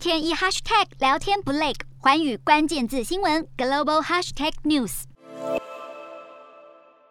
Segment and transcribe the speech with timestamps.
[0.00, 5.02] 天一 hashtag 聊天不累，寰宇关键字新闻 global hashtag news。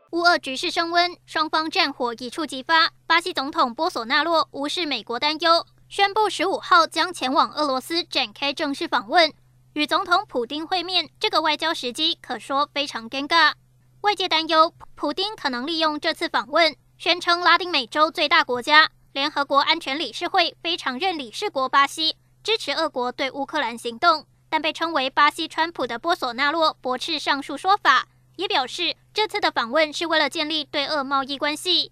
[0.10, 2.90] 乌俄局势升温，双方战火一触即发。
[3.06, 9.32] 巴西总统波索纳洛无视美国担忧，宣布十五号将前往俄罗斯展开正式访问，
[9.74, 11.12] 与总统普丁会面。
[11.20, 13.54] 这个外交时机可说非常尴尬。
[14.02, 18.90] 外界担忧，普丁可能利用这次访问，宣称拉丁美洲最大国家。
[19.14, 22.16] 联合国安全理事会非常任理事国巴西
[22.50, 28.08] 支持俄国对乌克兰行动，但被称为巴西川普的波索纳洛驳斥上述说法，
[28.38, 31.92] 也表示这次的访问是为了建立对俄贸易关系。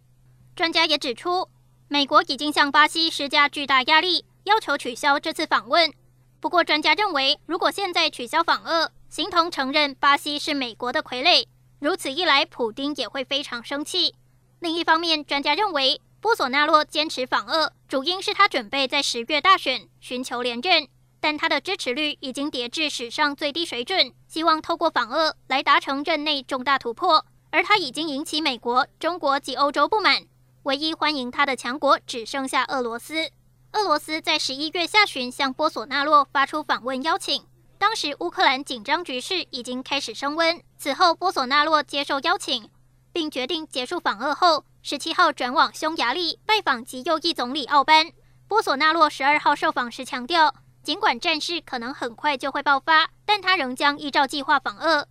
[0.55, 1.47] 专家也指出，
[1.87, 5.93] 美国已经向巴西施加巨大压力，要求取消这次访问。
[6.39, 11.45] 不过，专家认为，如果现在取消访俄，形同承认巴西是美国的傀儡，
[11.79, 14.15] 如此一来，普丁也会非常生气。
[14.59, 16.01] 另一方面，专家认为。
[16.27, 20.85] 波索纳洛坚持访俄，主因是他准备在十月大选寻求连任，
[21.21, 24.11] 但他的支持率已经跌至史上最低水准。
[24.27, 30.23] 希望透过访俄来达成任内重大突破，而他已经引起美国、中国及欧洲不满。
[30.63, 33.31] 唯一欢迎他的强国只剩下俄罗斯。
[33.71, 37.45] 俄罗斯在十一月下旬向波索纳洛发出访问邀请，
[37.77, 40.61] 当时乌克兰紧张局势已经开始升温。
[40.77, 42.69] 此后，波索纳洛接受邀请，
[43.13, 44.65] 并决定结束访俄后。
[44.89, 48.09] 十七号转往匈牙利拜访极右翼总理奥班。
[48.47, 55.05] 波索纳洛十二号受访时强调，尽管战事可能很快就会爆发，但他仍将依照计划访俄。